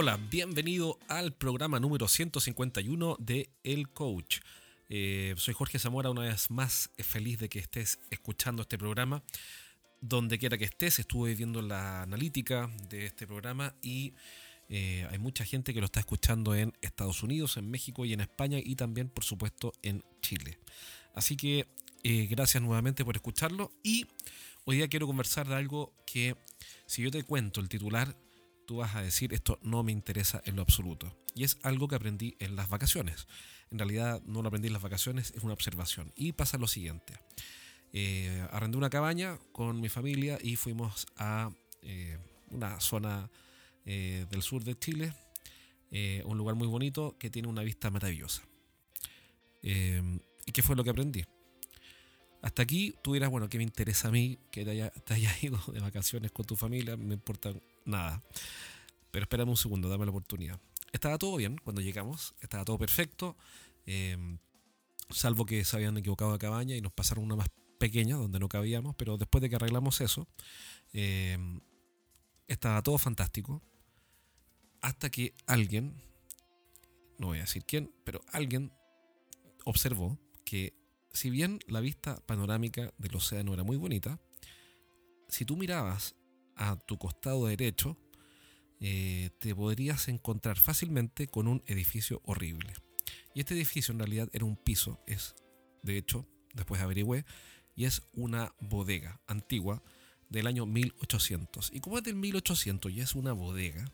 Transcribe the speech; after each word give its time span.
Hola, 0.00 0.16
bienvenido 0.30 0.96
al 1.08 1.32
programa 1.32 1.80
número 1.80 2.06
151 2.06 3.16
de 3.18 3.50
El 3.64 3.88
Coach. 3.88 4.38
Eh, 4.88 5.34
soy 5.36 5.54
Jorge 5.54 5.80
Zamora, 5.80 6.08
una 6.08 6.20
vez 6.20 6.52
más 6.52 6.92
feliz 6.98 7.40
de 7.40 7.48
que 7.48 7.58
estés 7.58 7.98
escuchando 8.08 8.62
este 8.62 8.78
programa. 8.78 9.24
Donde 10.00 10.38
quiera 10.38 10.56
que 10.56 10.66
estés, 10.66 11.00
estuve 11.00 11.34
viendo 11.34 11.62
la 11.62 12.02
analítica 12.02 12.70
de 12.88 13.06
este 13.06 13.26
programa 13.26 13.74
y 13.82 14.14
eh, 14.68 15.04
hay 15.10 15.18
mucha 15.18 15.44
gente 15.44 15.74
que 15.74 15.80
lo 15.80 15.86
está 15.86 15.98
escuchando 15.98 16.54
en 16.54 16.74
Estados 16.80 17.24
Unidos, 17.24 17.56
en 17.56 17.68
México 17.68 18.04
y 18.04 18.12
en 18.12 18.20
España 18.20 18.60
y 18.62 18.76
también, 18.76 19.08
por 19.08 19.24
supuesto, 19.24 19.72
en 19.82 20.04
Chile. 20.22 20.60
Así 21.12 21.36
que 21.36 21.66
eh, 22.04 22.28
gracias 22.30 22.62
nuevamente 22.62 23.04
por 23.04 23.16
escucharlo 23.16 23.72
y 23.82 24.06
hoy 24.64 24.76
día 24.76 24.86
quiero 24.86 25.08
conversar 25.08 25.48
de 25.48 25.56
algo 25.56 25.92
que 26.06 26.36
si 26.86 27.02
yo 27.02 27.10
te 27.10 27.24
cuento 27.24 27.60
el 27.60 27.68
titular, 27.68 28.14
tú 28.68 28.76
vas 28.76 28.94
a 28.94 29.02
decir 29.02 29.32
esto 29.32 29.58
no 29.62 29.82
me 29.82 29.92
interesa 29.92 30.42
en 30.44 30.56
lo 30.56 30.62
absoluto. 30.62 31.16
Y 31.34 31.44
es 31.44 31.58
algo 31.62 31.88
que 31.88 31.96
aprendí 31.96 32.36
en 32.38 32.54
las 32.54 32.68
vacaciones. 32.68 33.26
En 33.70 33.78
realidad 33.78 34.20
no 34.26 34.42
lo 34.42 34.48
aprendí 34.48 34.66
en 34.66 34.74
las 34.74 34.82
vacaciones, 34.82 35.32
es 35.34 35.42
una 35.42 35.54
observación. 35.54 36.12
Y 36.14 36.32
pasa 36.32 36.58
lo 36.58 36.68
siguiente. 36.68 37.14
Eh, 37.94 38.46
arrendé 38.52 38.76
una 38.76 38.90
cabaña 38.90 39.38
con 39.52 39.80
mi 39.80 39.88
familia 39.88 40.38
y 40.42 40.56
fuimos 40.56 41.06
a 41.16 41.50
una 42.50 42.78
zona 42.80 43.30
eh, 43.86 44.26
del 44.30 44.42
sur 44.42 44.64
de 44.64 44.78
Chile, 44.78 45.14
eh, 45.90 46.22
un 46.26 46.36
lugar 46.36 46.54
muy 46.54 46.66
bonito 46.66 47.16
que 47.18 47.30
tiene 47.30 47.48
una 47.48 47.62
vista 47.62 47.90
maravillosa. 47.90 48.42
Eh, 49.62 50.02
¿Y 50.44 50.52
qué 50.52 50.62
fue 50.62 50.76
lo 50.76 50.84
que 50.84 50.90
aprendí? 50.90 51.24
Hasta 52.42 52.62
aquí 52.62 52.94
tú 53.02 53.14
dirás, 53.14 53.30
bueno, 53.30 53.48
¿qué 53.48 53.56
me 53.56 53.64
interesa 53.64 54.08
a 54.08 54.10
mí 54.10 54.38
que 54.50 54.64
te, 54.64 54.70
haya, 54.70 54.92
hayas 55.08 55.42
ido 55.42 55.58
de 55.72 55.80
vacaciones 55.80 56.30
con 56.32 56.44
tu 56.44 56.54
familia? 56.54 56.96
Me 56.96 57.14
importa 57.14 57.52
nada. 57.88 58.22
Pero 59.10 59.24
espérame 59.24 59.48
un 59.48 59.56
segundo, 59.56 59.88
dame 59.88 60.04
la 60.04 60.10
oportunidad. 60.10 60.60
Estaba 60.92 61.18
todo 61.18 61.36
bien 61.36 61.58
cuando 61.64 61.80
llegamos, 61.80 62.34
estaba 62.40 62.64
todo 62.64 62.78
perfecto, 62.78 63.36
salvo 65.10 65.46
que 65.46 65.64
se 65.64 65.76
habían 65.76 65.96
equivocado 65.96 66.32
de 66.32 66.38
cabaña 66.38 66.76
y 66.76 66.80
nos 66.80 66.92
pasaron 66.92 67.24
una 67.24 67.36
más 67.36 67.48
pequeña 67.78 68.16
donde 68.16 68.38
no 68.38 68.48
cabíamos, 68.48 68.94
pero 68.96 69.16
después 69.16 69.40
de 69.42 69.48
que 69.50 69.56
arreglamos 69.56 70.00
eso, 70.00 70.28
estaba 72.46 72.82
todo 72.82 72.98
fantástico 72.98 73.62
hasta 74.80 75.10
que 75.10 75.34
alguien, 75.46 76.00
no 77.18 77.28
voy 77.28 77.38
a 77.38 77.42
decir 77.42 77.64
quién, 77.64 77.92
pero 78.04 78.20
alguien 78.32 78.72
observó 79.64 80.18
que 80.44 80.74
si 81.12 81.30
bien 81.30 81.58
la 81.66 81.80
vista 81.80 82.20
panorámica 82.26 82.92
del 82.96 83.16
océano 83.16 83.54
era 83.54 83.64
muy 83.64 83.76
bonita, 83.76 84.20
si 85.28 85.44
tú 85.44 85.56
mirabas 85.56 86.14
a 86.58 86.76
tu 86.76 86.98
costado 86.98 87.46
derecho, 87.46 87.96
eh, 88.80 89.30
te 89.38 89.54
podrías 89.54 90.08
encontrar 90.08 90.58
fácilmente 90.58 91.26
con 91.26 91.48
un 91.48 91.62
edificio 91.66 92.20
horrible. 92.24 92.74
Y 93.34 93.40
este 93.40 93.54
edificio 93.54 93.92
en 93.92 93.98
realidad 93.98 94.28
era 94.32 94.44
un 94.44 94.56
piso, 94.56 95.00
es, 95.06 95.34
de 95.82 95.96
hecho, 95.96 96.26
después 96.54 96.80
averigüé, 96.80 97.24
y 97.74 97.84
es 97.84 98.02
una 98.12 98.52
bodega 98.60 99.20
antigua 99.26 99.82
del 100.28 100.46
año 100.46 100.66
1800. 100.66 101.70
Y 101.72 101.80
como 101.80 101.98
es 101.98 102.04
del 102.04 102.16
1800 102.16 102.92
y 102.92 103.00
es 103.00 103.14
una 103.14 103.32
bodega, 103.32 103.84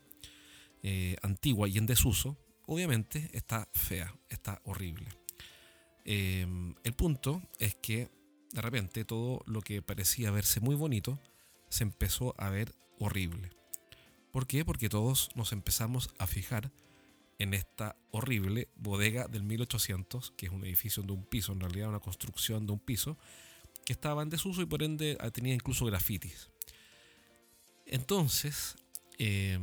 eh, 0.83 1.15
antigua 1.21 1.67
y 1.67 1.77
en 1.77 1.85
desuso, 1.85 2.37
obviamente 2.65 3.29
está 3.33 3.69
fea, 3.73 4.15
está 4.29 4.61
horrible. 4.65 5.07
Em, 6.03 6.75
el 6.83 6.93
punto 6.93 7.41
es 7.59 7.75
que 7.75 8.09
de 8.51 8.61
repente 8.61 9.05
todo 9.05 9.43
lo 9.47 9.61
que 9.61 9.81
parecía 9.81 10.31
verse 10.31 10.59
muy 10.59 10.75
bonito 10.75 11.19
se 11.69 11.83
empezó 11.83 12.35
a 12.37 12.49
ver 12.49 12.73
horrible. 12.99 13.51
¿Por 14.31 14.47
qué? 14.47 14.65
Porque 14.65 14.89
todos 14.89 15.29
nos 15.35 15.53
empezamos 15.53 16.09
a 16.17 16.27
fijar 16.27 16.71
en 17.39 17.53
esta 17.53 17.95
horrible 18.11 18.69
bodega 18.75 19.27
del 19.27 19.43
1800, 19.43 20.31
que 20.37 20.47
es 20.47 20.51
un 20.51 20.63
edificio 20.65 21.03
de 21.03 21.11
un 21.11 21.25
piso, 21.25 21.53
en 21.53 21.59
realidad 21.59 21.89
una 21.89 21.99
construcción 21.99 22.65
de 22.65 22.73
un 22.73 22.79
piso, 22.79 23.17
que 23.85 23.93
estaba 23.93 24.23
en 24.23 24.29
desuso 24.29 24.61
y 24.61 24.65
por 24.65 24.83
ende 24.83 25.17
tenía 25.33 25.53
incluso 25.53 25.85
grafitis. 25.85 26.49
Entonces, 27.85 28.75
eh, 29.19 29.59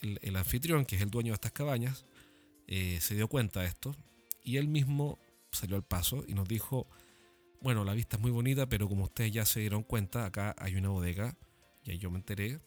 el, 0.00 0.36
anfitrión, 0.36 0.86
que 0.86 0.96
es 0.96 1.02
el 1.02 1.10
dueño 1.10 1.32
de 1.32 1.34
estas 1.34 1.52
cabañas, 1.52 2.06
eh, 2.66 2.98
se 3.00 3.14
dio 3.14 3.28
cuenta 3.28 3.60
de 3.60 3.66
esto 3.66 3.94
y 4.42 4.56
él 4.56 4.68
mismo 4.68 5.18
salió 5.52 5.76
al 5.76 5.84
paso 5.84 6.24
y 6.26 6.34
nos 6.34 6.48
dijo, 6.48 6.86
bueno, 7.60 7.84
la 7.84 7.94
vista 7.94 8.16
es 8.16 8.22
muy 8.22 8.30
bonita, 8.30 8.68
pero 8.68 8.88
como 8.88 9.04
ustedes 9.04 9.32
ya 9.32 9.44
se 9.44 9.60
dieron 9.60 9.82
cuenta, 9.82 10.26
acá 10.26 10.54
hay 10.58 10.76
una 10.76 10.90
bodega, 10.90 11.36
y 11.84 11.90
ahí 11.90 11.98
yo 11.98 12.10
me 12.10 12.18
enteré 12.18 12.60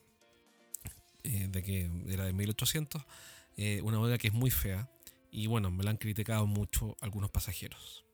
eh, 1.24 1.48
de 1.50 1.64
que 1.64 1.90
era 2.08 2.26
de 2.26 2.34
1800, 2.34 3.04
eh, 3.58 3.82
una 3.84 3.98
bodega 3.98 4.18
que 4.18 4.28
es 4.28 4.34
muy 4.34 4.52
fea, 4.52 4.90
y 5.32 5.48
bueno, 5.48 5.72
me 5.72 5.84
la 5.84 5.92
han 5.92 5.98
criticado 5.98 6.46
mucho 6.46 6.98
algunos 7.00 7.32
pasajeros. 7.32 8.06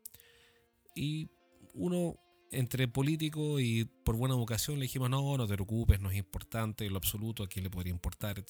Y 0.96 1.30
uno, 1.74 2.18
entre 2.52 2.88
político 2.88 3.60
y 3.60 3.86
por 3.86 4.16
buena 4.16 4.36
educación, 4.36 4.78
le 4.78 4.84
dijimos, 4.84 5.10
no, 5.10 5.38
no 5.38 5.48
te 5.48 5.54
preocupes, 5.54 6.00
no 6.00 6.12
es 6.12 6.18
importante, 6.18 6.86
en 6.86 6.92
lo 6.92 6.98
absoluto, 6.98 7.44
a 7.44 7.48
quién 7.48 7.64
le 7.64 7.70
podría 7.70 7.92
importar. 7.92 8.44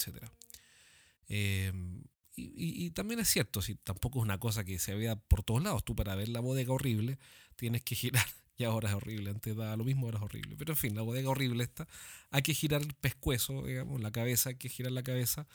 Em, 1.29 2.03
y, 2.39 2.91
también 2.91 3.19
es 3.19 3.29
cierto, 3.29 3.63
si 3.63 3.73
tampoco 3.73 4.19
es 4.19 4.23
una 4.23 4.39
cosa 4.39 4.63
que 4.63 4.77
se 4.77 4.93
vea 4.93 5.15
por 5.15 5.41
todos 5.41 5.63
lados. 5.63 5.83
Tú 5.83 5.95
para 5.95 6.13
ver 6.13 6.29
la 6.29 6.39
bodega 6.39 6.71
horrible 6.71 7.17
tienes 7.55 7.83
que 7.83 7.95
girar. 7.95 8.25
Y 8.59 8.63
ahora 8.63 8.89
es 8.89 8.95
horrible, 8.95 9.29
antes 9.29 9.55
da 9.55 9.77
lo 9.77 9.83
mismo, 9.83 10.07
ahora 10.07 10.17
es 10.17 10.23
horrible. 10.23 10.55
Pero 10.57 10.73
en 10.73 10.77
fin, 10.77 10.95
la 10.95 11.03
bodega 11.03 11.29
horrible 11.29 11.63
está. 11.63 11.87
Hay 12.31 12.41
que 12.41 12.55
girar 12.55 12.81
el 12.81 12.95
pescuezo, 12.95 13.63
digamos, 13.67 14.01
la 14.01 14.11
cabeza, 14.11 14.49
hay 14.49 14.55
que 14.55 14.67
girar 14.67 14.91
la 14.93 15.03
cabeza. 15.03 15.45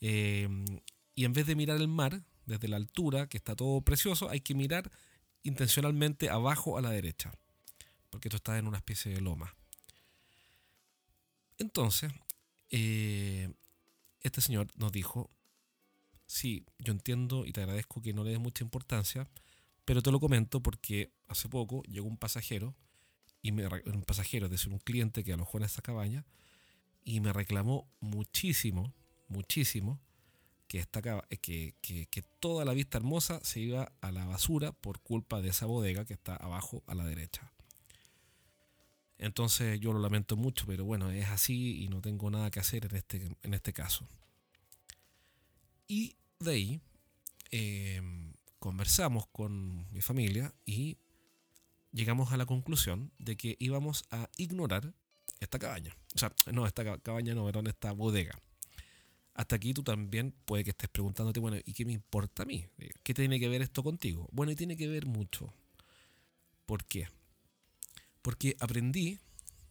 Em, 0.00 0.64
y 1.14 1.24
en 1.24 1.34
vez 1.34 1.46
de 1.46 1.54
mirar 1.54 1.80
el 1.80 1.86
mar 1.86 2.24
desde 2.46 2.66
la 2.66 2.78
altura, 2.78 3.28
que 3.28 3.36
está 3.36 3.54
todo 3.54 3.80
precioso, 3.82 4.28
hay 4.28 4.40
que 4.40 4.56
mirar 4.56 4.90
intencionalmente 5.44 6.30
abajo 6.30 6.76
a 6.76 6.82
la 6.82 6.90
derecha. 6.90 7.32
Porque 8.10 8.26
esto 8.26 8.38
está 8.38 8.58
en 8.58 8.66
una 8.66 8.78
especie 8.78 9.14
de 9.14 9.20
loma. 9.20 9.54
Entonces, 11.58 12.12
eh, 12.70 13.52
este 14.20 14.40
señor 14.40 14.66
nos 14.76 14.90
dijo, 14.90 15.30
sí, 16.32 16.64
yo 16.78 16.92
entiendo 16.92 17.44
y 17.44 17.52
te 17.52 17.60
agradezco 17.60 18.00
que 18.00 18.14
no 18.14 18.24
le 18.24 18.30
des 18.30 18.40
mucha 18.40 18.64
importancia, 18.64 19.28
pero 19.84 20.02
te 20.02 20.10
lo 20.10 20.18
comento 20.18 20.62
porque 20.62 21.12
hace 21.28 21.48
poco 21.48 21.82
llegó 21.84 22.08
un 22.08 22.16
pasajero, 22.16 22.74
y 23.42 23.52
me, 23.52 23.66
un 23.66 24.02
pasajero, 24.02 24.46
es 24.46 24.52
decir, 24.52 24.72
un 24.72 24.78
cliente 24.78 25.24
que 25.24 25.32
alojó 25.32 25.58
en 25.58 25.64
esta 25.64 25.82
cabaña, 25.82 26.24
y 27.04 27.20
me 27.20 27.32
reclamó 27.32 27.86
muchísimo, 28.00 28.94
muchísimo, 29.28 30.00
que, 30.68 30.78
esta, 30.78 31.02
que, 31.02 31.74
que, 31.82 32.06
que 32.06 32.22
toda 32.40 32.64
la 32.64 32.72
vista 32.72 32.96
hermosa 32.96 33.40
se 33.44 33.60
iba 33.60 33.92
a 34.00 34.10
la 34.10 34.24
basura 34.24 34.72
por 34.72 35.00
culpa 35.00 35.42
de 35.42 35.50
esa 35.50 35.66
bodega 35.66 36.06
que 36.06 36.14
está 36.14 36.36
abajo 36.36 36.82
a 36.86 36.94
la 36.94 37.04
derecha. 37.04 37.52
Entonces 39.18 39.78
yo 39.80 39.92
lo 39.92 39.98
lamento 39.98 40.36
mucho, 40.36 40.64
pero 40.66 40.86
bueno, 40.86 41.10
es 41.10 41.28
así 41.28 41.82
y 41.82 41.88
no 41.88 42.00
tengo 42.00 42.30
nada 42.30 42.50
que 42.50 42.60
hacer 42.60 42.86
en 42.86 42.96
este, 42.96 43.36
en 43.42 43.54
este 43.54 43.74
caso. 43.74 44.08
Y 45.86 46.16
de 46.44 46.52
ahí 46.52 46.80
em, 47.50 48.32
conversamos 48.58 49.26
con 49.28 49.90
mi 49.92 50.00
familia 50.00 50.54
y 50.64 50.98
llegamos 51.92 52.32
a 52.32 52.36
la 52.36 52.46
conclusión 52.46 53.12
de 53.18 53.36
que 53.36 53.56
íbamos 53.58 54.04
a 54.10 54.28
ignorar 54.36 54.94
esta 55.40 55.58
cabaña. 55.58 55.96
O 56.14 56.18
sea, 56.18 56.32
no, 56.52 56.66
esta 56.66 57.00
cabaña 57.00 57.34
no, 57.34 57.44
perdón, 57.44 57.66
esta 57.66 57.92
bodega. 57.92 58.38
Hasta 59.34 59.56
aquí 59.56 59.72
tú 59.72 59.82
también 59.82 60.34
puede 60.44 60.64
que 60.64 60.70
estés 60.70 60.90
preguntándote, 60.90 61.40
bueno, 61.40 61.56
¿y 61.64 61.72
qué 61.72 61.84
me 61.84 61.92
importa 61.92 62.42
a 62.42 62.46
mí? 62.46 62.66
¿Qué 63.02 63.14
tiene 63.14 63.40
que 63.40 63.48
ver 63.48 63.62
esto 63.62 63.82
contigo? 63.82 64.28
Bueno, 64.30 64.52
y 64.52 64.56
tiene 64.56 64.76
que 64.76 64.88
ver 64.88 65.06
mucho. 65.06 65.52
¿Por 66.66 66.84
qué? 66.84 67.08
Porque 68.20 68.56
aprendí 68.60 69.18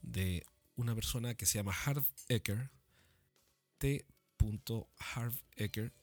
de 0.02 0.44
una 0.76 0.96
persona 0.96 1.36
que 1.36 1.46
se 1.46 1.60
llama 1.60 1.74
Harv 1.86 2.04
Ecker, 2.28 2.72
T. 3.78 4.06
Harv 4.98 5.34
Ecker, 5.56 5.94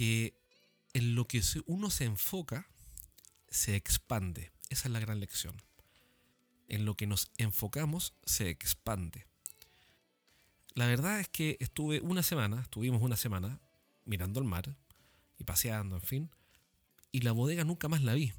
que 0.00 0.32
en 0.94 1.14
lo 1.14 1.26
que 1.26 1.42
uno 1.66 1.90
se 1.90 2.06
enfoca, 2.06 2.66
se 3.50 3.76
expande. 3.76 4.50
Esa 4.70 4.88
es 4.88 4.92
la 4.92 4.98
gran 4.98 5.20
lección. 5.20 5.54
En 6.68 6.86
lo 6.86 6.94
que 6.94 7.06
nos 7.06 7.30
enfocamos, 7.36 8.14
se 8.24 8.48
expande. 8.48 9.26
La 10.72 10.86
verdad 10.86 11.20
es 11.20 11.28
que 11.28 11.58
estuve 11.60 12.00
una 12.00 12.22
semana, 12.22 12.62
estuvimos 12.62 13.02
una 13.02 13.18
semana 13.18 13.60
mirando 14.06 14.40
el 14.40 14.46
mar 14.46 14.74
y 15.36 15.44
paseando, 15.44 15.96
en 15.96 16.02
fin, 16.02 16.30
y 17.12 17.20
la 17.20 17.32
bodega 17.32 17.64
nunca 17.64 17.88
más 17.88 18.02
la 18.02 18.14
vi. 18.14 18.32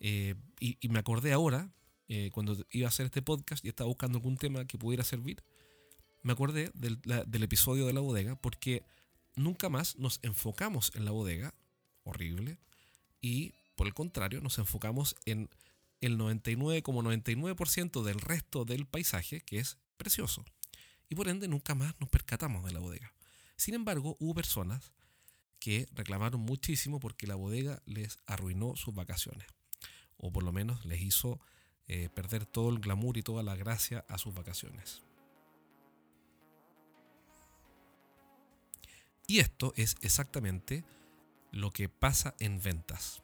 Eh, 0.00 0.34
y, 0.60 0.86
me 0.90 0.98
acordé 0.98 1.32
ahora, 1.32 1.72
eh, 2.08 2.28
cuando 2.30 2.62
iba 2.68 2.88
a 2.88 2.90
hacer 2.90 3.06
este 3.06 3.22
podcast 3.22 3.64
y 3.64 3.70
estaba 3.70 3.88
buscando 3.88 4.18
algún 4.18 4.36
tema 4.36 4.66
que 4.66 4.76
pudiera 4.76 5.02
servir, 5.02 5.42
me 6.20 6.34
acordé 6.34 6.70
del, 6.74 7.00
episodio 7.42 7.86
de 7.86 7.94
la 7.94 8.00
bodega 8.00 8.36
porque 8.36 8.84
nunca 9.36 9.68
más 9.68 9.96
nos 9.98 10.20
enfocamos 10.22 10.92
en 10.94 11.04
la 11.04 11.10
bodega, 11.10 11.54
horrible, 12.04 12.58
y 13.20 13.52
por 13.76 13.86
el 13.86 13.94
contrario 13.94 14.40
nos 14.40 14.58
enfocamos 14.58 15.16
en 15.24 15.48
el 16.00 16.18
99,99% 16.18 18.02
del 18.02 18.20
resto 18.20 18.64
del 18.64 18.86
paisaje 18.86 19.40
que 19.40 19.58
es 19.58 19.78
precioso. 19.96 20.44
Y 21.08 21.14
por 21.14 21.28
ende 21.28 21.48
nunca 21.48 21.74
más 21.74 21.94
nos 22.00 22.08
percatamos 22.08 22.64
de 22.64 22.72
la 22.72 22.80
bodega. 22.80 23.12
Sin 23.56 23.74
embargo, 23.74 24.16
hubo 24.18 24.34
personas 24.34 24.92
que 25.60 25.88
reclamaron 25.92 26.40
muchísimo 26.40 26.98
porque 26.98 27.26
la 27.26 27.36
bodega 27.36 27.80
les 27.86 28.18
arruinó 28.26 28.74
sus 28.74 28.94
vacaciones, 28.94 29.46
o 30.16 30.32
por 30.32 30.42
lo 30.42 30.52
menos 30.52 30.84
les 30.84 31.00
hizo 31.00 31.40
eh, 31.86 32.08
perder 32.08 32.46
todo 32.46 32.70
el 32.70 32.80
glamour 32.80 33.16
y 33.16 33.22
toda 33.22 33.44
la 33.44 33.54
gracia 33.54 34.04
a 34.08 34.18
sus 34.18 34.34
vacaciones. 34.34 35.02
Y 39.26 39.40
esto 39.40 39.72
es 39.76 39.96
exactamente 40.00 40.84
lo 41.52 41.70
que 41.70 41.88
pasa 41.88 42.34
en 42.38 42.60
ventas. 42.60 43.22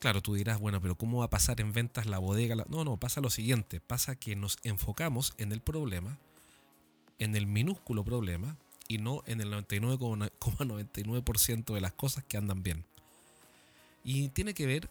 Claro, 0.00 0.20
tú 0.20 0.34
dirás, 0.34 0.58
bueno, 0.58 0.80
pero 0.80 0.96
¿cómo 0.96 1.18
va 1.18 1.26
a 1.26 1.30
pasar 1.30 1.60
en 1.60 1.72
ventas 1.72 2.06
la 2.06 2.18
bodega? 2.18 2.56
No, 2.68 2.82
no, 2.84 2.96
pasa 2.96 3.20
lo 3.20 3.30
siguiente, 3.30 3.80
pasa 3.80 4.16
que 4.16 4.34
nos 4.34 4.58
enfocamos 4.64 5.32
en 5.38 5.52
el 5.52 5.60
problema, 5.60 6.18
en 7.20 7.36
el 7.36 7.46
minúsculo 7.46 8.02
problema, 8.02 8.56
y 8.88 8.98
no 8.98 9.22
en 9.26 9.40
el 9.40 9.52
99,99% 9.52 11.64
de 11.74 11.80
las 11.80 11.92
cosas 11.92 12.24
que 12.24 12.36
andan 12.36 12.64
bien. 12.64 12.84
Y 14.02 14.30
tiene 14.30 14.54
que 14.54 14.66
ver, 14.66 14.90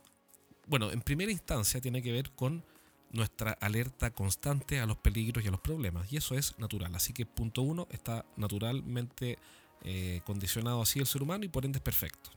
bueno, 0.68 0.92
en 0.92 1.02
primera 1.02 1.32
instancia 1.32 1.82
tiene 1.82 2.02
que 2.02 2.14
ver 2.14 2.32
con 2.32 2.64
nuestra 3.12 3.52
alerta 3.54 4.12
constante 4.12 4.80
a 4.80 4.86
los 4.86 4.98
peligros 4.98 5.44
y 5.44 5.48
a 5.48 5.52
los 5.52 5.60
problemas. 5.60 6.12
Y 6.12 6.18
eso 6.18 6.36
es 6.36 6.58
natural. 6.60 6.96
Así 6.96 7.14
que 7.14 7.26
punto 7.26 7.62
uno 7.62 7.88
está 7.92 8.26
naturalmente 8.38 9.38
eh, 9.84 10.22
condicionado 10.26 10.82
así 10.82 11.00
el 11.00 11.08
ser 11.08 11.24
humano 11.24 11.44
y 11.46 11.50
por 11.50 11.66
ende 11.66 11.80
es 11.80 11.84
perfecto 11.84 12.32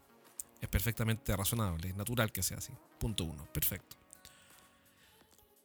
es 0.65 0.69
perfectamente 0.69 1.37
razonable, 1.37 1.89
es 1.89 1.97
natural 1.97 2.33
que 2.33 2.43
sea 2.43 2.59
así. 2.59 2.73
Punto 2.99 3.25
uno, 3.25 3.47
perfecto. 3.53 3.97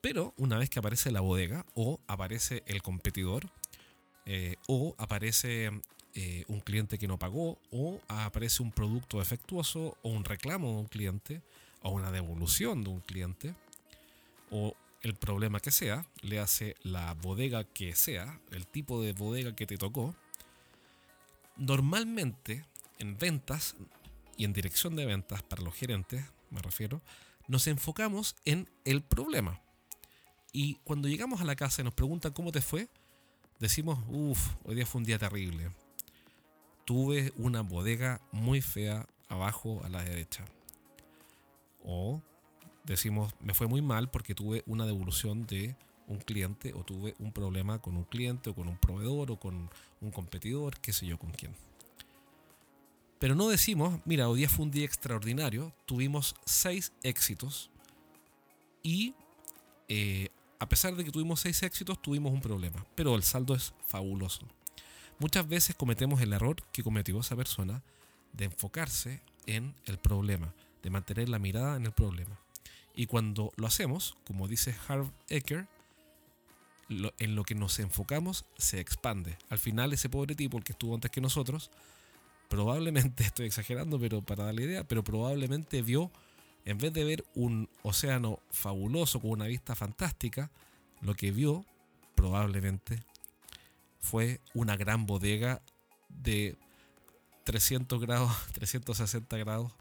Pero 0.01 0.33
una 0.37 0.57
vez 0.57 0.69
que 0.69 0.79
aparece 0.79 1.11
la 1.11 1.21
bodega 1.21 1.65
o 1.73 1.99
aparece 2.07 2.63
el 2.67 2.81
competidor 2.81 3.49
eh, 4.25 4.55
o 4.67 4.95
aparece 4.97 5.71
eh, 6.15 6.45
un 6.47 6.59
cliente 6.61 6.97
que 6.97 7.07
no 7.07 7.17
pagó 7.17 7.57
o 7.71 7.99
aparece 8.07 8.63
un 8.63 8.71
producto 8.71 9.19
defectuoso 9.19 9.97
o 10.01 10.09
un 10.09 10.23
reclamo 10.23 10.69
de 10.73 10.79
un 10.79 10.87
cliente 10.87 11.41
o 11.81 11.91
una 11.91 12.11
devolución 12.11 12.83
de 12.83 12.89
un 12.89 13.01
cliente 13.01 13.55
o 14.51 14.73
el 15.01 15.15
problema 15.15 15.59
que 15.59 15.71
sea, 15.71 16.05
le 16.21 16.39
hace 16.39 16.75
la 16.83 17.13
bodega 17.13 17.63
que 17.63 17.95
sea, 17.95 18.39
el 18.51 18.67
tipo 18.67 19.01
de 19.01 19.13
bodega 19.13 19.55
que 19.55 19.65
te 19.65 19.77
tocó, 19.77 20.15
normalmente 21.57 22.65
en 22.97 23.17
ventas 23.17 23.75
y 24.37 24.45
en 24.45 24.53
dirección 24.53 24.95
de 24.95 25.05
ventas 25.05 25.43
para 25.43 25.61
los 25.61 25.73
gerentes, 25.73 26.25
me 26.49 26.61
refiero, 26.61 27.01
nos 27.47 27.67
enfocamos 27.67 28.35
en 28.45 28.69
el 28.85 29.01
problema. 29.01 29.61
Y 30.51 30.75
cuando 30.83 31.07
llegamos 31.07 31.41
a 31.41 31.45
la 31.45 31.55
casa 31.55 31.81
y 31.81 31.85
nos 31.85 31.93
preguntan 31.93 32.33
cómo 32.33 32.51
te 32.51 32.61
fue, 32.61 32.89
decimos, 33.59 33.99
uff, 34.07 34.55
hoy 34.63 34.75
día 34.75 34.85
fue 34.85 34.99
un 34.99 35.05
día 35.05 35.19
terrible. 35.19 35.71
Tuve 36.85 37.31
una 37.37 37.61
bodega 37.61 38.21
muy 38.31 38.61
fea 38.61 39.07
abajo 39.27 39.81
a 39.83 39.89
la 39.89 40.03
derecha. 40.03 40.45
O 41.83 42.21
decimos, 42.93 43.33
me 43.39 43.53
fue 43.53 43.67
muy 43.67 43.81
mal 43.81 44.09
porque 44.09 44.35
tuve 44.35 44.63
una 44.65 44.85
devolución 44.85 45.45
de 45.45 45.75
un 46.07 46.17
cliente 46.17 46.73
o 46.73 46.83
tuve 46.83 47.15
un 47.19 47.31
problema 47.31 47.79
con 47.79 47.95
un 47.95 48.03
cliente 48.03 48.49
o 48.49 48.55
con 48.55 48.67
un 48.67 48.77
proveedor 48.77 49.31
o 49.31 49.39
con 49.39 49.69
un 50.01 50.11
competidor, 50.11 50.79
qué 50.79 50.91
sé 50.91 51.05
yo 51.05 51.17
con 51.17 51.31
quién. 51.31 51.53
Pero 53.19 53.35
no 53.35 53.49
decimos, 53.49 53.99
mira, 54.05 54.29
hoy 54.29 54.39
día 54.39 54.49
fue 54.49 54.65
un 54.65 54.71
día 54.71 54.85
extraordinario, 54.85 55.73
tuvimos 55.85 56.35
seis 56.45 56.93
éxitos 57.03 57.69
y 58.81 59.13
eh, 59.87 60.29
a 60.57 60.67
pesar 60.67 60.95
de 60.95 61.03
que 61.03 61.11
tuvimos 61.11 61.41
seis 61.41 61.61
éxitos, 61.63 62.01
tuvimos 62.01 62.33
un 62.33 62.41
problema, 62.41 62.85
pero 62.95 63.15
el 63.15 63.23
saldo 63.23 63.55
es 63.55 63.73
fabuloso. 63.85 64.47
Muchas 65.19 65.47
veces 65.47 65.75
cometemos 65.75 66.21
el 66.21 66.33
error 66.33 66.55
que 66.71 66.83
cometió 66.83 67.19
esa 67.19 67.35
persona 67.35 67.83
de 68.33 68.45
enfocarse 68.45 69.21
en 69.45 69.75
el 69.85 69.97
problema, 69.97 70.53
de 70.81 70.89
mantener 70.89 71.27
la 71.27 71.39
mirada 71.39 71.75
en 71.75 71.85
el 71.85 71.91
problema. 71.91 72.39
Y 72.99 73.05
cuando 73.05 73.53
lo 73.55 73.65
hacemos, 73.65 74.17
como 74.25 74.49
dice 74.49 74.75
Harv 74.89 75.09
Ecker, 75.29 75.69
en 76.89 77.33
lo 77.33 77.43
que 77.45 77.55
nos 77.55 77.79
enfocamos 77.79 78.43
se 78.57 78.81
expande. 78.81 79.37
Al 79.47 79.57
final 79.57 79.93
ese 79.93 80.09
pobre 80.09 80.35
tipo, 80.35 80.57
el 80.57 80.65
que 80.65 80.73
estuvo 80.73 80.95
antes 80.95 81.09
que 81.09 81.21
nosotros, 81.21 81.71
probablemente, 82.49 83.23
estoy 83.23 83.45
exagerando, 83.45 84.01
pero 84.01 84.21
para 84.21 84.43
dar 84.43 84.53
la 84.53 84.63
idea, 84.63 84.83
pero 84.83 85.01
probablemente 85.01 85.81
vio, 85.81 86.11
en 86.65 86.77
vez 86.77 86.91
de 86.91 87.05
ver 87.05 87.23
un 87.35 87.69
océano 87.83 88.41
fabuloso 88.51 89.21
con 89.21 89.29
una 89.29 89.47
vista 89.47 89.75
fantástica, 89.75 90.51
lo 90.99 91.15
que 91.15 91.31
vio 91.31 91.63
probablemente 92.15 93.01
fue 94.01 94.41
una 94.53 94.75
gran 94.75 95.05
bodega 95.05 95.61
de 96.09 96.57
300 97.45 98.01
grados, 98.01 98.33
360 98.55 99.37
grados 99.37 99.71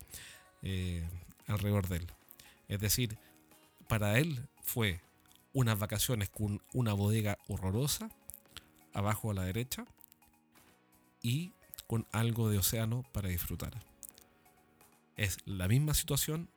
eh, 0.62 1.04
alrededor 1.48 1.88
de 1.88 1.96
él. 1.96 2.17
Es 2.68 2.80
decir, 2.80 3.18
para 3.88 4.18
él 4.18 4.46
fue 4.62 5.00
unas 5.52 5.78
vacaciones 5.78 6.28
con 6.28 6.62
una 6.72 6.92
bodega 6.92 7.38
horrorosa, 7.48 8.10
abajo 8.92 9.30
a 9.30 9.34
la 9.34 9.44
derecha, 9.44 9.86
y 11.22 11.52
con 11.86 12.06
algo 12.12 12.50
de 12.50 12.58
océano 12.58 13.04
para 13.12 13.28
disfrutar. 13.28 13.72
Es 15.16 15.38
la 15.46 15.66
misma 15.66 15.94
situación, 15.94 16.48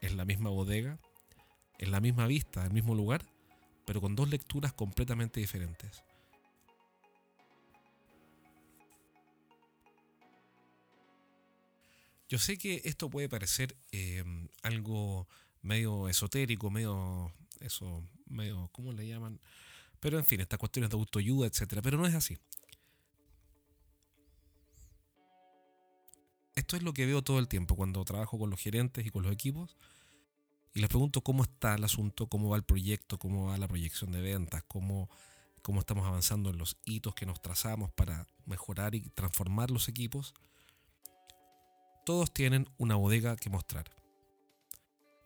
es 0.00 0.14
la 0.14 0.24
misma 0.24 0.50
bodega, 0.50 0.98
es 1.78 1.88
la 1.88 2.00
misma 2.00 2.26
vista, 2.26 2.64
el 2.64 2.72
mismo 2.72 2.94
lugar, 2.94 3.24
pero 3.86 4.00
con 4.00 4.16
dos 4.16 4.28
lecturas 4.28 4.72
completamente 4.72 5.40
diferentes. 5.40 6.02
Yo 12.28 12.38
sé 12.38 12.58
que 12.58 12.82
esto 12.84 13.08
puede 13.08 13.28
parecer 13.28 13.76
eh, 13.92 14.22
algo 14.62 15.28
medio 15.62 16.08
esotérico, 16.08 16.70
medio 16.70 17.32
eso, 17.60 18.04
medio, 18.26 18.68
¿cómo 18.72 18.92
le 18.92 19.06
llaman? 19.06 19.40
Pero 20.00 20.18
en 20.18 20.24
fin, 20.24 20.40
estas 20.40 20.58
cuestiones 20.58 20.90
de 20.90 20.96
autoayuda, 20.96 21.46
etcétera, 21.46 21.82
pero 21.82 21.98
no 21.98 22.06
es 22.06 22.14
así. 22.14 22.38
esto 26.68 26.76
es 26.76 26.82
lo 26.82 26.92
que 26.92 27.06
veo 27.06 27.22
todo 27.22 27.38
el 27.38 27.48
tiempo 27.48 27.76
cuando 27.76 28.04
trabajo 28.04 28.38
con 28.38 28.50
los 28.50 28.60
gerentes 28.60 29.06
y 29.06 29.10
con 29.10 29.22
los 29.22 29.32
equipos. 29.32 29.78
Y 30.74 30.80
les 30.80 30.90
pregunto 30.90 31.22
cómo 31.22 31.44
está 31.44 31.74
el 31.74 31.82
asunto, 31.82 32.26
cómo 32.26 32.50
va 32.50 32.58
el 32.58 32.62
proyecto, 32.62 33.18
cómo 33.18 33.46
va 33.46 33.56
la 33.56 33.66
proyección 33.66 34.12
de 34.12 34.20
ventas, 34.20 34.62
cómo, 34.68 35.08
cómo 35.62 35.80
estamos 35.80 36.06
avanzando 36.06 36.50
en 36.50 36.58
los 36.58 36.76
hitos 36.84 37.14
que 37.14 37.24
nos 37.24 37.40
trazamos 37.40 37.90
para 37.92 38.26
mejorar 38.44 38.94
y 38.94 39.00
transformar 39.08 39.70
los 39.70 39.88
equipos. 39.88 40.34
Todos 42.08 42.32
tienen 42.32 42.66
una 42.78 42.94
bodega 42.94 43.36
que 43.36 43.50
mostrar. 43.50 43.84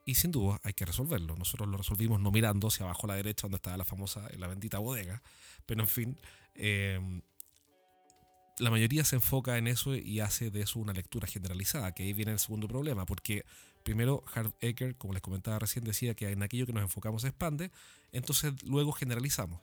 Y 0.04 0.16
sin 0.16 0.32
duda 0.32 0.60
hay 0.64 0.72
que 0.72 0.84
resolverlo. 0.84 1.36
Nosotros 1.36 1.68
lo 1.68 1.76
resolvimos 1.76 2.20
no 2.20 2.32
mirando 2.32 2.66
hacia 2.66 2.84
abajo 2.86 3.06
a 3.06 3.10
la 3.10 3.14
derecha 3.14 3.42
donde 3.42 3.58
estaba 3.58 3.76
la 3.76 3.84
famosa, 3.84 4.28
la 4.36 4.48
bendita 4.48 4.80
bodega. 4.80 5.22
Pero 5.64 5.82
en 5.82 5.86
fin, 5.86 6.20
eh, 6.56 6.98
la 8.58 8.68
mayoría 8.72 9.04
se 9.04 9.14
enfoca 9.14 9.58
en 9.58 9.68
eso 9.68 9.94
y 9.94 10.18
hace 10.18 10.50
de 10.50 10.62
eso 10.62 10.80
una 10.80 10.92
lectura 10.92 11.28
generalizada, 11.28 11.92
que 11.94 12.02
ahí 12.02 12.14
viene 12.14 12.32
el 12.32 12.40
segundo 12.40 12.66
problema, 12.66 13.06
porque 13.06 13.44
primero 13.84 14.24
Harv 14.34 14.52
Eker, 14.58 14.96
como 14.96 15.12
les 15.12 15.22
comentaba 15.22 15.60
recién, 15.60 15.84
decía 15.84 16.16
que 16.16 16.30
en 16.30 16.42
aquello 16.42 16.66
que 16.66 16.72
nos 16.72 16.82
enfocamos 16.82 17.22
se 17.22 17.28
expande, 17.28 17.70
entonces 18.10 18.60
luego 18.64 18.90
generalizamos. 18.90 19.60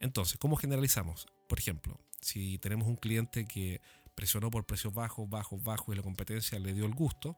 Entonces, 0.00 0.36
¿cómo 0.38 0.56
generalizamos? 0.56 1.28
Por 1.48 1.60
ejemplo, 1.60 2.00
si 2.20 2.58
tenemos 2.58 2.88
un 2.88 2.96
cliente 2.96 3.46
que 3.46 3.80
presionó 4.16 4.50
por 4.50 4.66
precios 4.66 4.92
bajos, 4.92 5.28
bajos, 5.28 5.62
bajos 5.62 5.94
y 5.94 5.96
la 5.96 6.02
competencia 6.02 6.58
le 6.58 6.72
dio 6.72 6.86
el 6.86 6.94
gusto, 6.94 7.36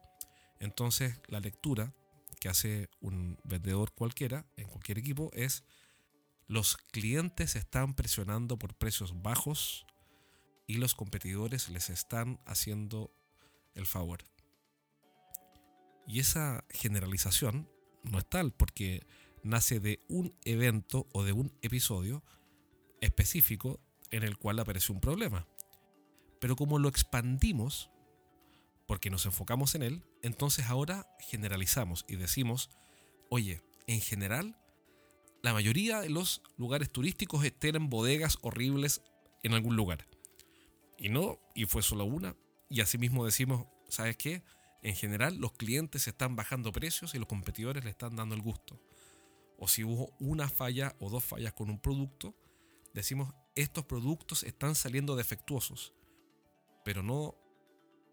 entonces 0.61 1.21
la 1.27 1.41
lectura 1.41 1.93
que 2.41 2.49
hace 2.49 2.89
un 3.01 3.39
vendedor 3.45 3.93
cualquiera 3.93 4.47
en 4.57 4.69
cualquier 4.69 4.99
equipo 4.99 5.31
es 5.35 5.65
los 6.47 6.79
clientes 6.79 7.57
están 7.57 7.95
presionando 7.95 8.59
por 8.59 8.75
precios 8.75 9.23
bajos 9.23 9.87
y 10.67 10.75
los 10.75 10.95
competidores 10.95 11.69
les 11.69 11.91
están 11.91 12.41
haciendo 12.47 13.13
el 13.75 13.87
favor. 13.87 14.25
Y 16.07 16.21
esa 16.21 16.65
generalización 16.71 17.69
no 18.03 18.19
es 18.19 18.29
tal 18.29 18.53
porque 18.53 19.07
nace 19.43 19.81
de 19.81 20.01
un 20.09 20.35
evento 20.45 21.07
o 21.13 21.23
de 21.23 21.33
un 21.33 21.53
episodio 21.61 22.23
específico 23.01 23.81
en 24.11 24.23
el 24.23 24.39
cual 24.39 24.59
aparece 24.59 24.93
un 24.93 25.01
problema. 25.01 25.47
Pero 26.41 26.57
como 26.57 26.79
lo 26.79 26.89
expandimos, 26.89 27.91
porque 28.87 29.11
nos 29.11 29.27
enfocamos 29.27 29.75
en 29.75 29.83
él, 29.83 30.05
entonces 30.23 30.67
ahora 30.67 31.07
generalizamos 31.21 32.05
y 32.09 32.17
decimos, 32.17 32.71
oye, 33.29 33.63
en 33.87 34.01
general, 34.01 34.57
la 35.43 35.53
mayoría 35.53 36.01
de 36.01 36.11
los 36.11 36.43
lugares 36.57 36.91
turísticos 36.91 37.45
tienen 37.59 37.91
bodegas 37.91 38.39
horribles 38.43 39.03
en 39.43 39.55
algún 39.55 39.77
lugar. 39.77 40.07
Y 40.99 41.11
no, 41.11 41.39
y 41.55 41.67
fue 41.67 41.83
solo 41.83 42.05
una. 42.05 42.37
Y 42.69 42.81
asimismo 42.81 43.25
decimos, 43.25 43.67
¿sabes 43.89 44.17
qué? 44.17 44.43
En 44.83 44.95
general 44.95 45.37
los 45.39 45.53
clientes 45.53 46.09
están 46.09 46.37
bajando 46.37 46.73
precios 46.73 47.15
y 47.15 47.19
los 47.19 47.29
competidores 47.29 47.85
le 47.85 47.91
están 47.91 48.17
dando 48.17 48.35
el 48.35 48.43
gusto. 48.43 48.81
O 49.59 49.69
si 49.69 49.85
hubo 49.85 50.13
una 50.19 50.49
falla 50.49 50.95
o 51.01 51.11
dos 51.11 51.25
fallas 51.25 51.53
con 51.53 51.71
un 51.71 51.79
producto, 51.79 52.35
decimos, 52.95 53.35
estos 53.55 53.85
productos 53.85 54.45
están 54.45 54.75
saliendo 54.75 55.17
defectuosos. 55.17 55.95
Pero 56.89 57.03
no 57.03 57.35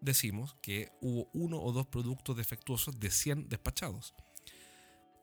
decimos 0.02 0.54
que 0.60 0.92
hubo 1.00 1.30
uno 1.32 1.58
o 1.58 1.72
dos 1.72 1.86
productos 1.86 2.36
defectuosos 2.36 3.00
de 3.00 3.10
100 3.10 3.48
despachados. 3.48 4.12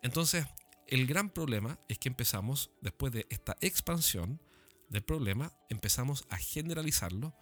Entonces, 0.02 0.48
el 0.88 1.06
gran 1.06 1.30
problema 1.30 1.78
es 1.88 2.00
que 2.00 2.10
empezamos, 2.10 2.72
después 2.82 3.14
de 3.14 3.28
esta 3.30 3.56
expansión 3.62 4.42
del 4.90 5.04
problema, 5.04 5.54
empezamos 5.70 6.26
a 6.32 6.38
generalizarlo 6.38 7.36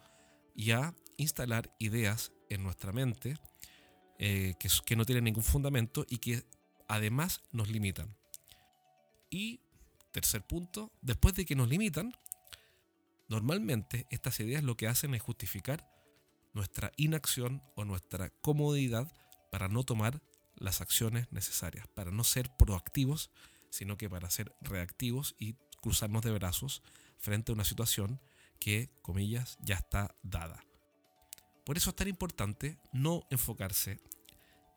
y 0.54 0.72
a 0.72 0.94
instalar 1.16 1.74
ideas 1.78 2.30
en 2.50 2.62
nuestra 2.62 2.92
mente 2.92 3.38
eh, 4.18 4.52
que, 4.60 4.68
que 4.84 4.96
no 4.96 5.06
tienen 5.06 5.24
ningún 5.24 5.44
fundamento 5.44 6.04
y 6.10 6.18
que 6.18 6.44
además 6.88 7.40
nos 7.52 7.70
limitan. 7.70 8.14
Y 9.30 9.62
tercer 10.10 10.46
punto, 10.46 10.92
después 11.00 11.32
de 11.32 11.46
que 11.46 11.56
nos 11.56 11.70
limitan, 11.70 12.14
normalmente 13.30 14.06
estas 14.10 14.38
ideas 14.40 14.62
lo 14.62 14.76
que 14.76 14.88
hacen 14.88 15.14
es 15.14 15.22
justificar 15.22 15.90
nuestra 16.52 16.92
inacción 16.96 17.62
o 17.74 17.84
nuestra 17.84 18.30
comodidad 18.40 19.10
para 19.50 19.68
no 19.68 19.84
tomar 19.84 20.22
las 20.56 20.80
acciones 20.80 21.30
necesarias, 21.32 21.86
para 21.88 22.10
no 22.10 22.24
ser 22.24 22.50
proactivos, 22.56 23.30
sino 23.70 23.96
que 23.96 24.08
para 24.08 24.30
ser 24.30 24.54
reactivos 24.60 25.34
y 25.38 25.56
cruzarnos 25.80 26.22
de 26.22 26.32
brazos 26.32 26.82
frente 27.18 27.52
a 27.52 27.54
una 27.54 27.64
situación 27.64 28.20
que, 28.60 28.90
comillas, 29.02 29.58
ya 29.60 29.76
está 29.76 30.14
dada. 30.22 30.64
Por 31.64 31.76
eso 31.76 31.90
es 31.90 31.96
tan 31.96 32.08
importante 32.08 32.78
no 32.92 33.22
enfocarse 33.30 34.00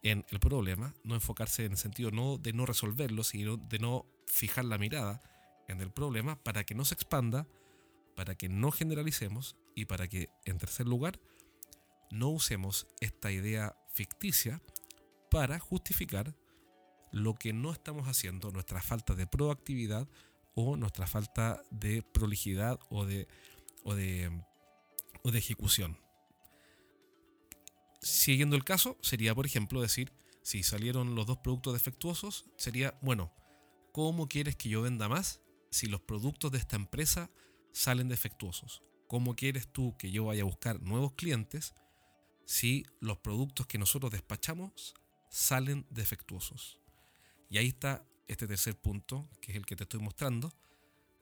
en 0.03 0.25
el 0.29 0.39
problema, 0.39 0.96
no 1.03 1.15
enfocarse 1.15 1.65
en 1.65 1.74
el 1.74 1.77
sentido 1.77 2.12
no 2.12 2.38
de 2.38 2.53
no 2.53 2.65
resolverlo, 2.65 3.24
sino 3.24 3.58
de 3.58 3.79
no 3.79 4.05
fijar 4.27 4.65
la 4.65 4.77
mirada 4.77 5.22
en 5.67 5.82
el 5.82 5.91
problema 5.91 6.36
para 6.44 6.63
que 6.63 6.75
no 6.75 6.86
se 6.86 6.94
expanda, 6.94 7.48
para 8.15 8.36
que 8.36 8.50
no 8.50 8.72
generalicemos 8.72 9.55
y 9.75 9.86
para 9.86 10.08
que, 10.08 10.29
en 10.46 10.58
tercer 10.58 10.88
lugar, 10.88 11.20
no 12.12 12.29
usemos 12.29 12.88
esta 13.00 13.31
idea 13.31 13.75
ficticia 13.93 14.62
para 15.29 15.59
justificar 15.59 16.35
lo 17.12 17.33
que 17.35 17.53
no 17.53 17.71
estamos 17.71 18.07
haciendo, 18.07 18.51
nuestra 18.51 18.81
falta 18.81 19.15
de 19.15 19.27
proactividad 19.27 20.07
o 20.53 20.75
nuestra 20.75 21.07
falta 21.07 21.62
de 21.71 22.01
prolijidad 22.01 22.79
o 22.89 23.05
de, 23.05 23.27
o 23.83 23.95
de, 23.95 24.43
o 25.24 25.31
de 25.31 25.39
ejecución. 25.39 25.97
Siguiendo 28.01 28.55
el 28.55 28.63
caso, 28.63 28.97
sería, 29.01 29.33
por 29.33 29.45
ejemplo, 29.45 29.81
decir, 29.81 30.13
si 30.41 30.62
salieron 30.62 31.15
los 31.15 31.25
dos 31.25 31.38
productos 31.39 31.74
defectuosos, 31.74 32.45
sería, 32.57 32.97
bueno, 33.01 33.33
¿cómo 33.91 34.27
quieres 34.27 34.55
que 34.55 34.69
yo 34.69 34.81
venda 34.81 35.09
más 35.09 35.41
si 35.71 35.88
los 35.88 36.01
productos 36.01 36.51
de 36.51 36.59
esta 36.59 36.75
empresa 36.75 37.31
salen 37.71 38.07
defectuosos? 38.07 38.83
¿Cómo 39.07 39.35
quieres 39.35 39.67
tú 39.67 39.95
que 39.97 40.12
yo 40.12 40.25
vaya 40.25 40.43
a 40.43 40.45
buscar 40.45 40.81
nuevos 40.81 41.13
clientes 41.13 41.74
si 42.46 42.86
los 43.00 43.18
productos 43.18 43.68
que 43.68 43.78
nosotros 43.78 44.12
despachamos 44.12 44.94
salen 45.30 45.86
defectuosos. 45.90 46.80
Y 47.50 47.58
ahí 47.58 47.68
está 47.68 48.06
este 48.28 48.48
tercer 48.48 48.75
punto, 48.75 49.30
que 49.42 49.52
es 49.52 49.58
el 49.58 49.66
que 49.66 49.75
te 49.75 49.84
estoy 49.84 50.00
mostrando, 50.00 50.54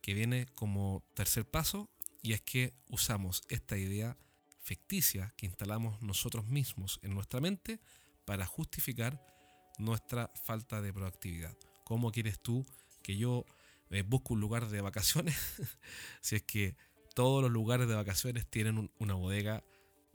que 0.01 0.13
viene 0.13 0.45
como 0.55 1.03
tercer 1.15 1.49
paso, 1.49 1.89
y 2.21 2.33
es 2.33 2.41
que 2.41 2.73
usamos 2.89 3.41
esta 3.49 3.77
idea 3.77 4.17
ficticia 4.59 5.33
que 5.35 5.45
instalamos 5.45 6.01
nosotros 6.01 6.45
mismos 6.45 6.99
en 7.03 7.13
nuestra 7.13 7.41
mente 7.41 7.81
para 8.25 8.45
justificar 8.45 9.21
nuestra 9.77 10.31
falta 10.45 10.81
de 10.81 10.93
proactividad. 10.93 11.55
¿Cómo 11.83 12.11
quieres 12.11 12.39
tú 12.39 12.65
que 13.01 13.17
yo 13.17 13.45
eh, 13.89 14.03
busque 14.03 14.33
un 14.33 14.39
lugar 14.39 14.69
de 14.69 14.81
vacaciones 14.81 15.35
si 16.21 16.37
es 16.37 16.43
que 16.43 16.75
todos 17.13 17.41
los 17.41 17.51
lugares 17.51 17.87
de 17.87 17.95
vacaciones 17.95 18.49
tienen 18.49 18.89
una 18.99 19.13
bodega 19.13 19.63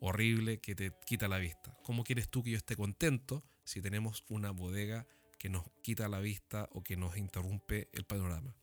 horrible 0.00 0.60
que 0.60 0.74
te 0.74 0.92
quita 1.04 1.28
la 1.28 1.38
vista. 1.38 1.76
¿Cómo 1.82 2.04
quieres 2.04 2.28
tú 2.28 2.42
que 2.42 2.50
yo 2.50 2.56
esté 2.56 2.76
contento 2.76 3.44
si 3.64 3.80
tenemos 3.82 4.24
una 4.28 4.50
bodega 4.50 5.06
que 5.38 5.48
nos 5.48 5.64
quita 5.82 6.08
la 6.08 6.20
vista 6.20 6.68
o 6.72 6.82
que 6.82 6.96
nos 6.96 7.16
interrumpe 7.16 7.88
el 7.92 8.04
panorama? 8.04 8.54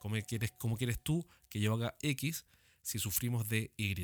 ¿Cómo 0.00 0.16
quieres, 0.26 0.52
cómo 0.52 0.76
quieres 0.76 1.00
tú 1.00 1.26
que 1.48 1.60
yo 1.60 1.74
haga 1.74 1.96
X 2.02 2.46
si 2.82 2.98
sufrimos 2.98 3.48
de 3.48 3.72
Y? 3.76 3.94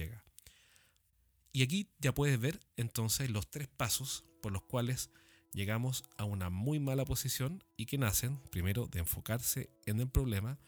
Y 1.52 1.62
aquí 1.62 1.88
ya 1.99 2.12
puedes 2.12 2.38
ver 2.40 2.61
entonces 2.76 3.31
los 3.31 3.49
tres 3.49 3.69
pasos 3.69 4.25
por 4.43 4.52
los 4.52 4.62
cuales 4.62 5.11
llegamos 5.52 6.02
a 6.16 6.25
una 6.25 6.50
muy 6.50 6.81
mala 6.81 7.04
posición 7.04 7.62
y 7.76 7.87
que 7.87 7.97
nacen, 7.97 8.40
primero, 8.50 8.88
de 8.88 8.99
enfocarse 8.99 9.71
en 9.87 10.00
el 10.00 10.09
problema 10.09 10.59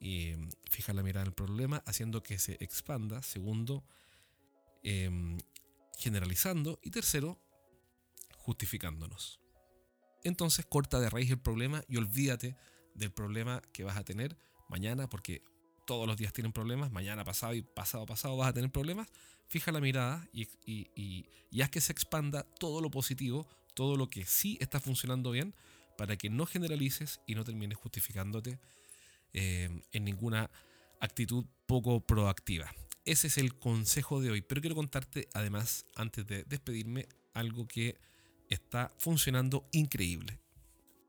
y 0.00 0.32
mm, 0.34 0.48
fijar 0.70 0.94
la 0.94 1.02
mirada 1.02 1.24
en 1.24 1.28
el 1.28 1.34
problema, 1.34 1.82
haciendo 1.84 2.22
que 2.22 2.38
se 2.38 2.56
expanda. 2.60 3.22
Segundo, 3.22 3.84
Em, 4.82 5.38
generalizando. 6.00 6.80
Y 6.82 6.90
tercero, 6.90 7.38
justificándonos. 8.36 9.40
Entonces 10.24 10.66
corta 10.66 11.00
de 11.00 11.08
raíz 11.08 11.30
el 11.30 11.38
problema 11.38 11.82
y 11.88 11.96
olvídate 11.96 12.56
del 12.94 13.12
problema 13.12 13.62
que 13.72 13.84
vas 13.84 13.96
a 13.96 14.04
tener 14.04 14.36
mañana, 14.68 15.08
porque 15.08 15.42
todos 15.86 16.06
los 16.06 16.16
días 16.16 16.32
tienen 16.32 16.52
problemas, 16.52 16.90
mañana, 16.90 17.24
pasado 17.24 17.54
y 17.54 17.62
pasado, 17.62 18.06
pasado 18.06 18.36
vas 18.36 18.48
a 18.48 18.52
tener 18.52 18.70
problemas. 18.70 19.08
Fija 19.48 19.72
la 19.72 19.80
mirada 19.80 20.28
y, 20.32 20.48
y, 20.64 21.60
haz 21.62 21.70
que 21.70 21.80
se 21.80 21.92
expanda 21.92 22.44
todo 22.44 22.80
lo 22.80 22.90
positivo, 22.90 23.48
todo 23.74 23.96
lo 23.96 24.08
que 24.08 24.24
sí 24.24 24.56
está 24.60 24.78
funcionando 24.78 25.32
bien, 25.32 25.54
para 25.98 26.16
que 26.16 26.30
no 26.30 26.46
generalices 26.46 27.20
y 27.26 27.34
no 27.34 27.44
termines 27.44 27.76
justificándote 27.76 28.60
em, 29.32 29.82
en 29.92 30.04
ninguna 30.04 30.50
actitud 31.00 31.44
poco 31.66 32.00
proactiva. 32.00 32.72
Ese 33.04 33.28
es 33.28 33.38
el 33.38 33.58
consejo 33.58 34.20
de 34.20 34.30
hoy. 34.30 34.42
Pero 34.42 34.60
quiero 34.60 34.76
contarte 34.76 35.28
además, 35.34 35.86
antes 35.94 36.26
de 36.26 36.44
despedirme, 36.44 37.08
algo 37.34 37.66
que 37.66 37.98
está 38.48 38.92
funcionando 38.98 39.66
increíble. 39.72 40.40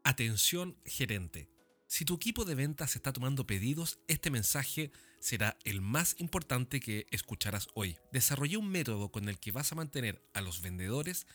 Atención 0.04 0.78
gerente. 0.86 1.50
Si 1.88 2.06
tu 2.06 2.16
equipo 2.16 2.46
de 2.46 2.56
ventas 2.56 2.96
está 2.96 3.12
tomando 3.12 3.46
pedidos, 3.46 4.00
este 4.08 4.32
mensaje 4.32 4.92
será 5.20 5.58
el 5.66 5.82
más 5.82 6.16
importante 6.20 6.80
que 6.80 7.06
escucharás 7.12 7.68
hoy. 7.74 7.98
Desarrollé 8.14 8.58
un 8.58 8.70
método 8.70 9.12
con 9.12 9.28
el 9.28 9.40
que 9.40 9.52
vas 9.52 9.72
a 9.72 9.76
mantener 9.76 10.24
a 10.34 10.42
los 10.42 10.62
vendedores 10.62 11.28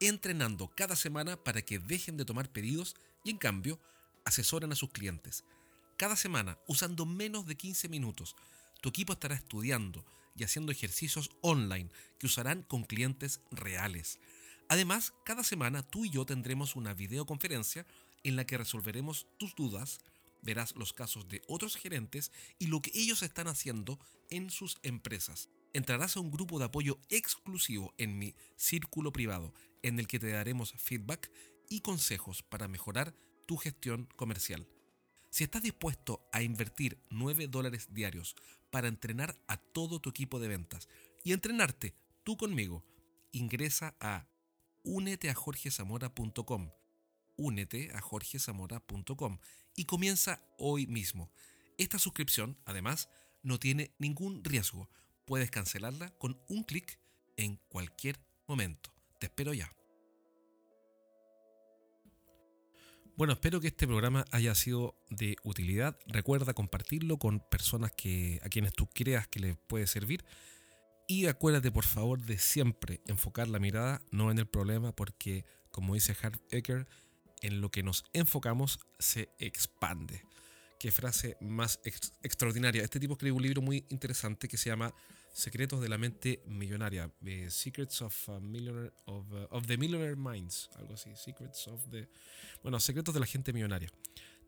entrenando 0.00 0.68
cada 0.74 0.96
semana 0.96 1.36
para 1.36 1.62
que 1.62 1.78
dejen 1.78 2.16
de 2.16 2.24
tomar 2.24 2.50
pedidos 2.50 2.96
y 3.22 3.30
en 3.30 3.38
cambio 3.38 3.78
asesoren 4.24 4.72
a 4.72 4.76
sus 4.76 4.90
clientes. 4.90 5.44
Cada 5.96 6.16
semana, 6.16 6.58
usando 6.66 7.06
menos 7.06 7.46
de 7.46 7.56
15 7.56 7.88
minutos, 7.88 8.34
tu 8.80 8.88
equipo 8.88 9.12
estará 9.12 9.34
estudiando 9.34 10.04
y 10.36 10.44
haciendo 10.44 10.72
ejercicios 10.72 11.30
online 11.42 11.90
que 12.18 12.26
usarán 12.26 12.62
con 12.62 12.84
clientes 12.84 13.40
reales. 13.50 14.18
Además, 14.68 15.12
cada 15.24 15.44
semana 15.44 15.82
tú 15.82 16.04
y 16.04 16.10
yo 16.10 16.24
tendremos 16.24 16.76
una 16.76 16.94
videoconferencia 16.94 17.86
en 18.22 18.36
la 18.36 18.46
que 18.46 18.58
resolveremos 18.58 19.26
tus 19.38 19.54
dudas, 19.54 20.00
verás 20.42 20.74
los 20.76 20.92
casos 20.92 21.28
de 21.28 21.42
otros 21.48 21.76
gerentes 21.76 22.32
y 22.58 22.68
lo 22.68 22.80
que 22.80 22.92
ellos 22.94 23.22
están 23.22 23.48
haciendo 23.48 23.98
en 24.30 24.50
sus 24.50 24.78
empresas. 24.82 25.48
Entrarás 25.72 26.16
a 26.16 26.20
un 26.20 26.30
grupo 26.30 26.58
de 26.58 26.66
apoyo 26.66 26.98
exclusivo 27.08 27.94
en 27.98 28.18
mi 28.18 28.34
círculo 28.56 29.12
privado, 29.12 29.54
en 29.82 29.98
el 29.98 30.06
que 30.06 30.18
te 30.18 30.30
daremos 30.30 30.72
feedback 30.76 31.30
y 31.68 31.80
consejos 31.80 32.42
para 32.42 32.68
mejorar 32.68 33.14
tu 33.46 33.56
gestión 33.56 34.08
comercial. 34.16 34.68
Si 35.30 35.44
estás 35.44 35.62
dispuesto 35.62 36.28
a 36.32 36.42
invertir 36.42 36.98
9 37.10 37.46
dólares 37.46 37.88
diarios 37.92 38.34
para 38.70 38.88
entrenar 38.88 39.36
a 39.46 39.56
todo 39.56 40.00
tu 40.00 40.10
equipo 40.10 40.38
de 40.40 40.48
ventas 40.48 40.88
y 41.24 41.32
entrenarte 41.32 41.94
tú 42.24 42.36
conmigo, 42.36 42.84
ingresa 43.32 43.94
a 44.00 44.26
únete 44.82 45.30
a 45.30 45.34
jorgezamora.com. 45.34 46.70
Únete 47.36 47.90
a 47.94 48.00
jorgezamora.com 48.00 49.38
y 49.76 49.84
comienza 49.84 50.42
hoy 50.58 50.86
mismo. 50.86 51.30
Esta 51.78 51.98
suscripción, 51.98 52.58
además, 52.66 53.08
no 53.42 53.58
tiene 53.58 53.94
ningún 53.98 54.44
riesgo. 54.44 54.90
Puedes 55.24 55.50
cancelarla 55.50 56.10
con 56.18 56.38
un 56.48 56.64
clic 56.64 56.98
en 57.36 57.56
cualquier 57.68 58.20
momento. 58.46 58.92
Te 59.18 59.26
espero 59.26 59.54
ya. 59.54 59.79
Bueno, 63.16 63.34
espero 63.34 63.60
que 63.60 63.68
este 63.68 63.86
programa 63.86 64.24
haya 64.30 64.54
sido 64.54 64.96
de 65.10 65.36
utilidad. 65.44 65.98
Recuerda 66.06 66.54
compartirlo 66.54 67.18
con 67.18 67.40
personas 67.40 67.92
que, 67.92 68.40
a 68.44 68.48
quienes 68.48 68.72
tú 68.72 68.86
creas 68.86 69.28
que 69.28 69.40
les 69.40 69.56
puede 69.56 69.86
servir. 69.86 70.24
Y 71.06 71.26
acuérdate, 71.26 71.70
por 71.70 71.84
favor, 71.84 72.20
de 72.20 72.38
siempre 72.38 73.00
enfocar 73.06 73.48
la 73.48 73.58
mirada 73.58 74.00
no 74.10 74.30
en 74.30 74.38
el 74.38 74.46
problema, 74.46 74.92
porque, 74.92 75.44
como 75.70 75.94
dice 75.94 76.16
Hart 76.22 76.40
Ecker, 76.50 76.86
en 77.42 77.60
lo 77.60 77.70
que 77.70 77.82
nos 77.82 78.04
enfocamos 78.12 78.78
se 78.98 79.28
expande. 79.38 80.22
Qué 80.78 80.90
frase 80.90 81.36
más 81.40 81.80
extraordinaria. 82.22 82.82
Este 82.82 83.00
tipo 83.00 83.14
escribe 83.14 83.36
un 83.36 83.42
libro 83.42 83.60
muy 83.60 83.84
interesante 83.90 84.48
que 84.48 84.56
se 84.56 84.70
llama 84.70 84.94
Secretos 85.32 85.80
de 85.80 85.88
la 85.88 85.98
mente 85.98 86.42
millonaria, 86.46 87.10
Secrets 87.48 88.02
of, 88.02 88.28
a 88.28 88.40
Millionaire, 88.40 88.92
of, 89.06 89.30
uh, 89.32 89.46
of, 89.50 89.66
the 89.66 89.76
Millionaire 89.76 90.16
Minds, 90.16 90.70
algo 90.76 90.94
así, 90.94 91.14
Secrets 91.14 91.68
of 91.68 91.80
the, 91.90 92.08
bueno, 92.62 92.80
Secretos 92.80 93.14
de 93.14 93.20
la 93.20 93.26
gente 93.26 93.52
millonaria. 93.52 93.90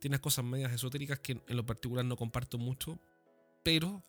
Tiene 0.00 0.20
cosas 0.20 0.44
medias 0.44 0.72
esotéricas 0.72 1.20
que 1.20 1.40
en 1.46 1.56
lo 1.56 1.64
particular 1.64 2.04
no 2.04 2.16
comparto 2.16 2.58
mucho, 2.58 2.98
pero 3.62 4.02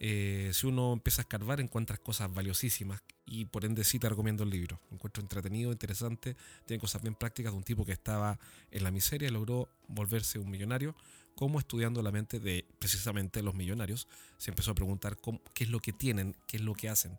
eh, 0.00 0.50
si 0.54 0.66
uno 0.66 0.92
empieza 0.92 1.22
a 1.22 1.24
escarbar, 1.24 1.60
encuentras 1.60 1.98
cosas 1.98 2.32
valiosísimas 2.32 3.02
y 3.26 3.46
por 3.46 3.64
ende 3.64 3.82
sí 3.82 3.98
te 3.98 4.08
recomiendo 4.08 4.44
el 4.44 4.50
libro. 4.50 4.80
Lo 4.90 4.96
encuentro 4.96 5.20
entretenido, 5.22 5.72
interesante, 5.72 6.36
tiene 6.66 6.80
cosas 6.80 7.02
bien 7.02 7.16
prácticas 7.16 7.52
de 7.52 7.58
un 7.58 7.64
tipo 7.64 7.84
que 7.84 7.92
estaba 7.92 8.38
en 8.70 8.84
la 8.84 8.90
miseria 8.90 9.28
y 9.28 9.32
logró 9.32 9.68
volverse 9.88 10.38
un 10.38 10.50
millonario, 10.50 10.94
como 11.38 11.60
estudiando 11.60 12.02
la 12.02 12.10
mente 12.10 12.40
de 12.40 12.66
precisamente 12.80 13.44
los 13.44 13.54
millonarios, 13.54 14.08
se 14.38 14.50
empezó 14.50 14.72
a 14.72 14.74
preguntar 14.74 15.16
qué 15.54 15.62
es 15.62 15.70
lo 15.70 15.78
que 15.78 15.92
tienen, 15.92 16.36
qué 16.48 16.56
es 16.56 16.64
lo 16.64 16.74
que 16.74 16.88
hacen 16.88 17.16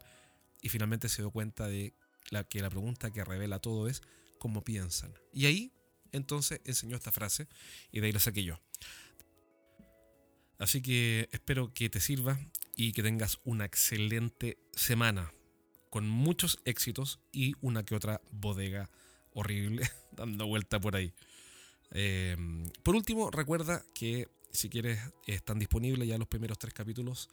y 0.62 0.68
finalmente 0.68 1.08
se 1.08 1.22
dio 1.22 1.32
cuenta 1.32 1.70
de 1.70 1.94
que 2.50 2.62
la 2.62 2.70
pregunta 2.70 3.12
que 3.12 3.24
revela 3.24 3.60
todo 3.60 3.88
es 3.88 4.02
cómo 4.38 4.62
piensan. 4.62 5.14
Y 5.32 5.46
ahí 5.46 5.72
entonces 6.12 6.60
enseñó 6.66 6.98
esta 6.98 7.14
frase 7.14 7.48
y 7.94 8.02
de 8.02 8.08
ahí 8.08 8.12
la 8.12 8.20
saqué 8.20 8.44
yo. 8.44 8.60
Así 10.58 10.82
que 10.82 11.30
espero 11.32 11.74
que 11.74 11.90
te 11.90 12.02
sirva 12.02 12.38
y 12.76 12.92
que 12.92 13.04
tengas 13.04 13.40
una 13.46 13.64
excelente 13.64 14.58
semana 14.74 15.32
con 15.90 16.10
muchos 16.10 16.60
éxitos 16.66 17.22
y 17.32 17.54
una 17.62 17.86
que 17.86 17.96
otra 17.96 18.20
bodega 18.32 18.90
horrible 19.32 19.90
dando 20.12 20.46
vuelta 20.46 20.78
por 20.78 20.98
ahí. 20.98 21.14
Em, 21.92 22.70
por 22.84 22.96
último, 22.96 23.32
recuerda 23.32 23.84
que 23.94 24.28
si 24.52 24.70
quieres 24.70 25.00
están 25.26 25.60
disponibles 25.60 26.08
ya 26.08 26.18
los 26.18 26.28
primeros 26.28 26.58
tres 26.58 26.74
capítulos 26.74 27.30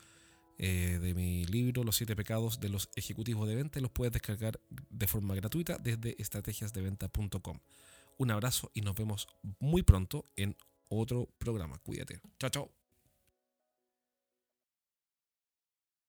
eh, 0.59 0.99
de 1.03 1.15
mi 1.15 1.45
libro 1.45 1.85
Los 1.85 1.97
siete 1.97 2.17
pecados 2.17 2.61
de 2.61 2.71
los 2.71 2.89
ejecutivos 2.97 3.47
de 3.47 3.55
venta 3.55 3.81
los 3.81 3.91
puedes 3.91 4.13
descargar 4.13 4.59
de 4.71 5.07
forma 5.07 5.35
gratuita 5.35 5.77
desde 5.79 6.17
estrategiasdeventa.com. 6.19 7.59
Un 8.19 8.31
abrazo 8.31 8.71
y 8.73 8.81
nos 8.81 8.95
vemos 8.95 9.29
muy 9.59 9.83
pronto 9.83 10.25
en 10.37 10.57
otro 10.89 11.29
programa. 11.39 11.79
Cuídate. 11.79 12.21
Chao, 12.39 12.51
chao. 12.51 12.76